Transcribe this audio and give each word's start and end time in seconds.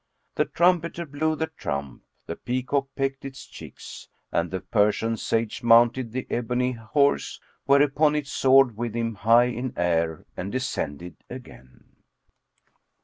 The 0.33 0.45
trumpeter 0.45 1.05
blew 1.05 1.35
the 1.35 1.45
trump; 1.45 2.01
the 2.25 2.35
peacock 2.35 2.87
pecked 2.95 3.23
its 3.23 3.45
chicks 3.45 4.09
and 4.31 4.49
the 4.49 4.59
Persian 4.59 5.15
sage 5.15 5.61
mounted 5.61 6.11
the 6.11 6.25
ebony 6.31 6.71
house, 6.71 7.39
whereupon 7.67 8.15
it 8.15 8.25
soared 8.25 8.75
with 8.75 8.95
him 8.95 9.13
high 9.13 9.49
in 9.53 9.73
air 9.77 10.25
and 10.35 10.51
descended 10.51 11.17
again. 11.29 11.97